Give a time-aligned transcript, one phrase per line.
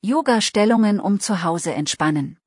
[0.00, 2.38] Yoga-Stellungen um zu Hause entspannen.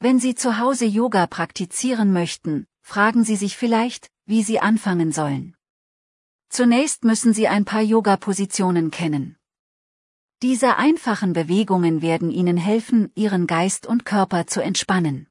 [0.00, 5.54] Wenn Sie zu Hause Yoga praktizieren möchten, fragen Sie sich vielleicht, wie Sie anfangen sollen.
[6.48, 9.36] Zunächst müssen Sie ein paar Yoga-Positionen kennen.
[10.40, 15.28] Diese einfachen Bewegungen werden Ihnen helfen, Ihren Geist und Körper zu entspannen.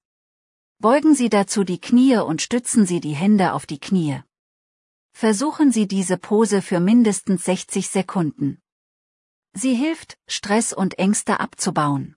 [0.80, 4.20] Beugen Sie dazu die Knie und stützen Sie die Hände auf die Knie.
[5.20, 8.62] Versuchen Sie diese Pose für mindestens 60 Sekunden.
[9.52, 12.14] Sie hilft, Stress und Ängste abzubauen.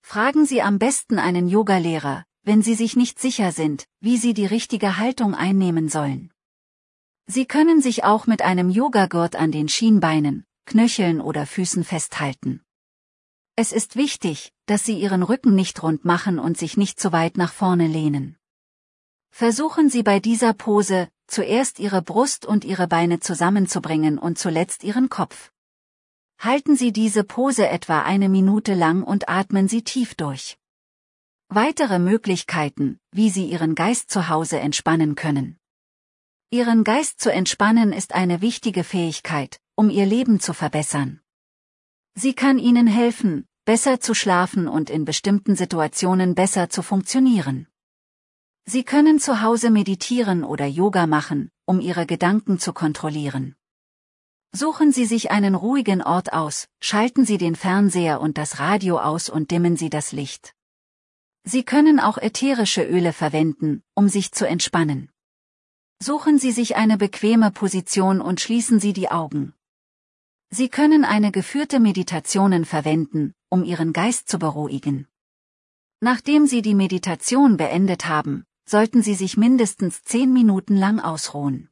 [0.00, 4.46] Fragen Sie am besten einen Yogalehrer, wenn Sie sich nicht sicher sind, wie Sie die
[4.46, 6.32] richtige Haltung einnehmen sollen.
[7.26, 12.62] Sie können sich auch mit einem Yogagurt an den Schienbeinen, Knöcheln oder Füßen festhalten.
[13.54, 17.36] Es ist wichtig, dass Sie Ihren Rücken nicht rund machen und sich nicht zu weit
[17.36, 18.38] nach vorne lehnen.
[19.30, 25.08] Versuchen Sie bei dieser Pose, zuerst Ihre Brust und Ihre Beine zusammenzubringen und zuletzt Ihren
[25.08, 25.52] Kopf.
[26.40, 30.58] Halten Sie diese Pose etwa eine Minute lang und atmen Sie tief durch.
[31.48, 35.58] Weitere Möglichkeiten, wie Sie Ihren Geist zu Hause entspannen können.
[36.50, 41.20] Ihren Geist zu entspannen ist eine wichtige Fähigkeit, um Ihr Leben zu verbessern.
[42.14, 47.66] Sie kann Ihnen helfen, besser zu schlafen und in bestimmten Situationen besser zu funktionieren.
[48.70, 53.56] Sie können zu Hause meditieren oder Yoga machen, um Ihre Gedanken zu kontrollieren.
[54.52, 59.30] Suchen Sie sich einen ruhigen Ort aus, schalten Sie den Fernseher und das Radio aus
[59.30, 60.54] und dimmen Sie das Licht.
[61.44, 65.08] Sie können auch ätherische Öle verwenden, um sich zu entspannen.
[66.02, 69.54] Suchen Sie sich eine bequeme Position und schließen Sie die Augen.
[70.50, 75.08] Sie können eine geführte Meditationen verwenden, um Ihren Geist zu beruhigen.
[76.00, 81.70] Nachdem Sie die Meditation beendet haben, sollten Sie sich mindestens zehn Minuten lang ausruhen.